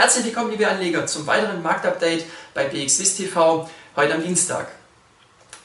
Herzlich 0.00 0.24
willkommen, 0.24 0.50
liebe 0.50 0.66
Anleger, 0.66 1.06
zum 1.06 1.26
weiteren 1.26 1.62
Marktupdate 1.62 2.24
bei 2.54 2.64
BXWIST 2.64 3.18
TV 3.18 3.68
heute 3.96 4.14
am 4.14 4.22
Dienstag. 4.22 4.68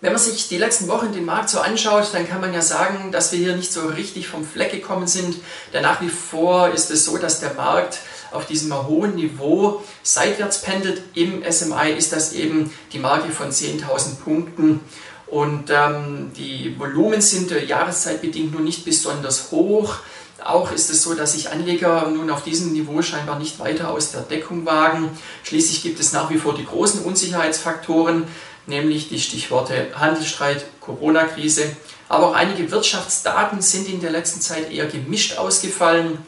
Wenn 0.00 0.12
man 0.12 0.22
sich 0.22 0.46
die 0.46 0.56
letzten 0.56 0.86
Wochen 0.86 1.12
den 1.12 1.24
Markt 1.24 1.50
so 1.50 1.58
anschaut, 1.58 2.10
dann 2.12 2.28
kann 2.28 2.40
man 2.40 2.54
ja 2.54 2.62
sagen, 2.62 3.10
dass 3.10 3.32
wir 3.32 3.40
hier 3.40 3.56
nicht 3.56 3.72
so 3.72 3.88
richtig 3.88 4.28
vom 4.28 4.46
Fleck 4.46 4.70
gekommen 4.70 5.08
sind. 5.08 5.34
Denn 5.72 5.82
nach 5.82 6.00
wie 6.00 6.08
vor 6.08 6.68
ist 6.68 6.92
es 6.92 7.06
so, 7.06 7.18
dass 7.18 7.40
der 7.40 7.54
Markt 7.54 7.98
auf 8.30 8.46
diesem 8.46 8.72
hohen 8.86 9.16
Niveau 9.16 9.82
seitwärts 10.04 10.62
pendelt. 10.62 11.02
Im 11.16 11.42
SMI 11.42 11.90
ist 11.98 12.12
das 12.12 12.32
eben 12.32 12.72
die 12.92 13.00
Marke 13.00 13.32
von 13.32 13.50
10.000 13.50 14.20
Punkten. 14.22 14.78
Und 15.26 15.70
ähm, 15.70 16.30
die 16.36 16.78
Volumen 16.78 17.20
sind 17.20 17.50
äh, 17.50 17.64
jahreszeitbedingt 17.64 18.52
nur 18.52 18.62
nicht 18.62 18.84
besonders 18.84 19.50
hoch. 19.50 19.96
Auch 20.44 20.72
ist 20.72 20.90
es 20.90 21.02
so, 21.02 21.14
dass 21.14 21.32
sich 21.32 21.50
Anleger 21.50 22.08
nun 22.08 22.30
auf 22.30 22.42
diesem 22.42 22.72
Niveau 22.72 23.02
scheinbar 23.02 23.38
nicht 23.38 23.58
weiter 23.58 23.90
aus 23.90 24.12
der 24.12 24.22
Deckung 24.22 24.64
wagen. 24.66 25.10
Schließlich 25.44 25.82
gibt 25.82 26.00
es 26.00 26.12
nach 26.12 26.30
wie 26.30 26.38
vor 26.38 26.54
die 26.54 26.64
großen 26.64 27.02
Unsicherheitsfaktoren, 27.04 28.24
nämlich 28.66 29.08
die 29.08 29.20
Stichworte 29.20 29.88
Handelsstreit, 29.94 30.64
Corona-Krise. 30.80 31.64
Aber 32.08 32.28
auch 32.28 32.34
einige 32.34 32.70
Wirtschaftsdaten 32.70 33.60
sind 33.62 33.88
in 33.88 34.00
der 34.00 34.10
letzten 34.10 34.40
Zeit 34.40 34.72
eher 34.72 34.86
gemischt 34.86 35.38
ausgefallen. 35.38 36.18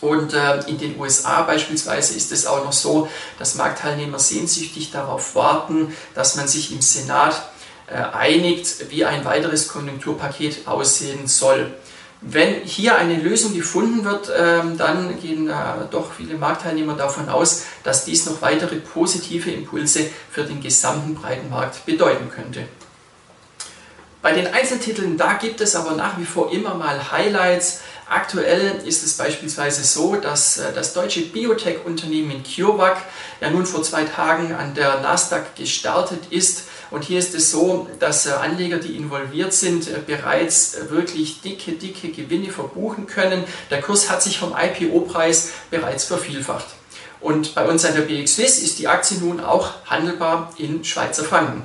Und 0.00 0.32
äh, 0.32 0.60
in 0.66 0.78
den 0.78 0.98
USA 0.98 1.42
beispielsweise 1.42 2.14
ist 2.14 2.32
es 2.32 2.46
auch 2.46 2.64
noch 2.64 2.72
so, 2.72 3.08
dass 3.38 3.56
Marktteilnehmer 3.56 4.18
sehnsüchtig 4.18 4.92
darauf 4.92 5.34
warten, 5.34 5.94
dass 6.14 6.36
man 6.36 6.48
sich 6.48 6.72
im 6.72 6.80
Senat 6.80 7.42
äh, 7.86 7.96
einigt, 7.96 8.90
wie 8.90 9.04
ein 9.04 9.24
weiteres 9.24 9.68
Konjunkturpaket 9.68 10.66
aussehen 10.66 11.26
soll. 11.26 11.74
Wenn 12.22 12.62
hier 12.64 12.96
eine 12.96 13.16
Lösung 13.16 13.54
gefunden 13.54 14.04
wird, 14.04 14.30
ähm, 14.36 14.76
dann 14.76 15.18
gehen 15.20 15.48
äh, 15.48 15.52
doch 15.90 16.12
viele 16.12 16.36
Marktteilnehmer 16.36 16.94
davon 16.94 17.30
aus, 17.30 17.64
dass 17.82 18.04
dies 18.04 18.26
noch 18.26 18.42
weitere 18.42 18.76
positive 18.76 19.50
Impulse 19.50 20.00
für 20.30 20.44
den 20.44 20.60
gesamten 20.60 21.14
breiten 21.14 21.48
Markt 21.48 21.86
bedeuten 21.86 22.28
könnte. 22.28 22.64
Bei 24.22 24.32
den 24.32 24.46
Einzeltiteln, 24.48 25.16
da 25.16 25.34
gibt 25.34 25.62
es 25.62 25.74
aber 25.74 25.92
nach 25.92 26.18
wie 26.18 26.26
vor 26.26 26.52
immer 26.52 26.74
mal 26.74 27.10
Highlights. 27.10 27.80
Aktuell 28.06 28.82
ist 28.84 29.02
es 29.02 29.14
beispielsweise 29.16 29.82
so, 29.82 30.16
dass 30.16 30.58
äh, 30.58 30.72
das 30.74 30.92
deutsche 30.92 31.22
Biotech-Unternehmen 31.22 32.42
CureVac 32.42 32.98
ja 33.40 33.50
nun 33.50 33.64
vor 33.64 33.82
zwei 33.82 34.04
Tagen 34.04 34.52
an 34.52 34.74
der 34.74 35.00
Nasdaq 35.00 35.56
gestartet 35.56 36.20
ist 36.30 36.64
und 36.90 37.04
hier 37.04 37.18
ist 37.18 37.34
es 37.34 37.50
so, 37.50 37.88
dass 37.98 38.26
äh, 38.26 38.32
Anleger, 38.32 38.78
die 38.78 38.96
involviert 38.96 39.54
sind, 39.54 39.88
äh, 39.88 40.00
bereits 40.04 40.76
wirklich 40.90 41.40
dicke, 41.40 41.72
dicke 41.72 42.08
Gewinne 42.08 42.50
verbuchen 42.50 43.06
können. 43.06 43.44
Der 43.70 43.80
Kurs 43.80 44.10
hat 44.10 44.22
sich 44.22 44.38
vom 44.38 44.54
IPO-Preis 44.54 45.52
bereits 45.70 46.04
vervielfacht. 46.04 46.66
Und 47.20 47.54
bei 47.54 47.66
uns 47.66 47.84
an 47.84 47.94
der 47.94 48.02
BX 48.02 48.34
Swiss 48.34 48.58
ist 48.58 48.78
die 48.78 48.88
Aktie 48.88 49.18
nun 49.18 49.40
auch 49.40 49.70
handelbar 49.86 50.52
in 50.58 50.84
Schweizer 50.84 51.24
Franken. 51.24 51.62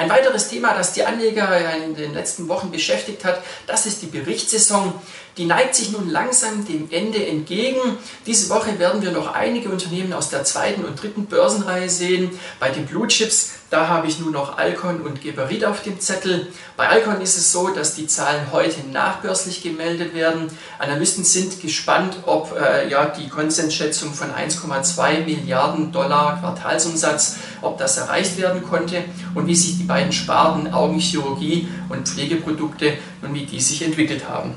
Ein 0.00 0.08
weiteres 0.08 0.48
Thema, 0.48 0.72
das 0.72 0.94
die 0.94 1.04
Anleger 1.04 1.46
in 1.84 1.94
den 1.94 2.14
letzten 2.14 2.48
Wochen 2.48 2.70
beschäftigt 2.70 3.22
hat, 3.22 3.42
das 3.66 3.84
ist 3.84 4.00
die 4.00 4.06
Berichtssaison. 4.06 4.94
Die 5.36 5.44
neigt 5.44 5.74
sich 5.74 5.92
nun 5.92 6.08
langsam 6.08 6.66
dem 6.66 6.88
Ende 6.90 7.24
entgegen. 7.26 7.98
Diese 8.26 8.48
Woche 8.48 8.78
werden 8.78 9.02
wir 9.02 9.10
noch 9.10 9.32
einige 9.34 9.68
Unternehmen 9.68 10.12
aus 10.12 10.28
der 10.28 10.44
zweiten 10.44 10.84
und 10.84 11.00
dritten 11.00 11.26
Börsenreihe 11.26 11.88
sehen. 11.88 12.30
Bei 12.58 12.70
den 12.70 12.86
Blue 12.86 13.06
Chips, 13.08 13.52
da 13.70 13.86
habe 13.86 14.08
ich 14.08 14.18
nun 14.18 14.32
noch 14.32 14.58
Alcon 14.58 15.00
und 15.02 15.22
Geberit 15.22 15.64
auf 15.64 15.82
dem 15.82 16.00
Zettel. 16.00 16.48
Bei 16.76 16.88
Alcon 16.88 17.20
ist 17.20 17.38
es 17.38 17.52
so, 17.52 17.68
dass 17.68 17.94
die 17.94 18.08
Zahlen 18.08 18.52
heute 18.52 18.80
nachbörslich 18.90 19.62
gemeldet 19.62 20.12
werden. 20.12 20.50
Analysten 20.80 21.24
sind 21.24 21.62
gespannt, 21.62 22.16
ob 22.26 22.58
äh, 22.58 22.90
ja, 22.90 23.06
die 23.06 23.28
Konsensschätzung 23.28 24.12
von 24.12 24.32
1,2 24.32 25.24
Milliarden 25.24 25.92
Dollar 25.92 26.40
Quartalsumsatz, 26.40 27.36
ob 27.62 27.78
das 27.78 27.96
erreicht 27.96 28.36
werden 28.38 28.62
konnte 28.62 29.04
und 29.34 29.46
wie 29.46 29.54
sich 29.54 29.78
die 29.78 29.84
beiden 29.90 30.12
Sparten 30.12 30.72
Augenchirurgie 30.72 31.66
und 31.88 32.08
Pflegeprodukte 32.08 32.92
und 33.22 33.34
wie 33.34 33.44
die 33.44 33.60
sich 33.60 33.82
entwickelt 33.82 34.28
haben. 34.28 34.54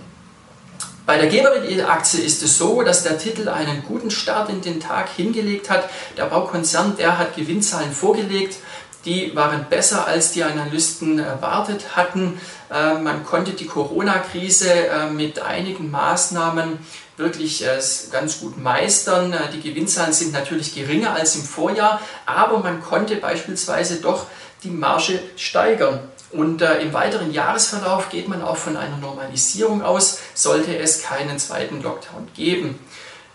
Bei 1.08 1.18
der 1.18 1.28
Geberit-Aktie 1.28 2.22
ist 2.22 2.44
es 2.44 2.60
so, 2.60 2.84
dass 2.84 3.02
der 3.02 3.18
Titel 3.18 3.50
einen 3.50 3.84
guten 3.84 4.12
Start 4.12 4.50
in 4.50 4.62
den 4.62 4.80
Tag 4.80 5.10
hingelegt 5.10 5.72
hat. 5.72 5.90
Der 6.18 6.26
Baukonzern, 6.26 6.96
der 6.98 7.18
hat 7.18 7.36
Gewinnzahlen 7.36 7.92
vorgelegt. 7.92 8.58
Die 9.06 9.36
waren 9.36 9.66
besser, 9.70 10.08
als 10.08 10.32
die 10.32 10.44
Analysten 10.44 11.18
erwartet 11.18 11.98
hatten. 11.98 12.40
Äh, 12.72 13.00
man 13.00 13.26
konnte 13.26 13.52
die 13.52 13.66
Corona-Krise 13.66 14.72
äh, 14.72 15.10
mit 15.10 15.42
einigen 15.42 15.90
Maßnahmen 15.90 16.78
wirklich 17.18 17.66
äh, 17.66 17.80
ganz 18.12 18.40
gut 18.40 18.58
meistern. 18.58 19.34
Die 19.54 19.62
Gewinnzahlen 19.62 20.14
sind 20.14 20.34
natürlich 20.34 20.74
geringer 20.74 21.14
als 21.14 21.36
im 21.36 21.44
Vorjahr, 21.44 22.02
aber 22.26 22.60
man 22.60 22.82
konnte 22.82 23.16
beispielsweise 23.18 23.98
doch 23.98 24.26
die 24.64 24.70
Marge 24.70 25.20
steigern. 25.36 26.00
Und 26.32 26.62
äh, 26.64 26.80
im 26.82 26.94
weiteren 26.94 27.32
Jahresverlauf 27.32 28.10
geht 28.10 28.28
man 28.28 28.42
auch 28.42 28.58
von 28.58 28.76
einer 28.76 28.98
Normalisierung 28.98 29.84
aus, 29.84 30.20
sollte 30.34 30.76
es 30.78 31.04
keinen 31.04 31.38
zweiten 31.38 31.82
Lockdown 31.84 32.28
geben. 32.36 32.80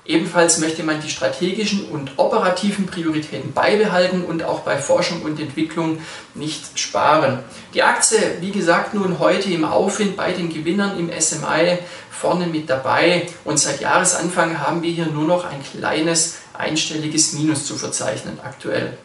Ebenfalls 0.04 0.58
möchte 0.58 0.82
man 0.82 1.00
die 1.02 1.10
strategischen 1.10 1.84
und 1.84 2.12
operativen 2.16 2.86
Prioritäten 2.86 3.52
beibehalten 3.52 4.24
und 4.24 4.42
auch 4.42 4.60
bei 4.60 4.78
Forschung 4.78 5.20
und 5.20 5.38
Entwicklung 5.38 6.00
nicht 6.34 6.78
sparen. 6.78 7.40
Die 7.74 7.82
Aktie, 7.82 8.38
wie 8.40 8.50
gesagt, 8.50 8.94
nun 8.94 9.18
heute 9.18 9.50
im 9.50 9.64
Aufwind 9.64 10.16
bei 10.16 10.32
den 10.32 10.48
Gewinnern 10.48 10.98
im 10.98 11.10
SMI 11.20 11.78
vorne 12.10 12.46
mit 12.46 12.70
dabei 12.70 13.28
und 13.44 13.58
seit 13.58 13.80
Jahresanfang 13.80 14.58
haben 14.58 14.82
wir 14.82 14.90
hier 14.90 15.06
nur 15.06 15.24
noch 15.24 15.44
ein 15.44 15.62
kleines 15.62 16.36
einstelliges 16.54 17.34
Minus 17.34 17.66
zu 17.66 17.76
verzeichnen 17.76 18.40
aktuell. 18.42 18.96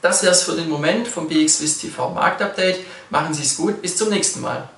Das 0.00 0.22
wäre 0.22 0.32
es 0.32 0.42
für 0.42 0.56
den 0.56 0.70
Moment 0.70 1.06
vom 1.06 1.28
BXWIS 1.28 1.78
TV 1.78 2.10
Marktupdate. 2.10 2.80
Machen 3.10 3.34
Sie 3.34 3.42
es 3.42 3.58
gut, 3.58 3.82
bis 3.82 3.96
zum 3.96 4.08
nächsten 4.08 4.40
Mal. 4.40 4.68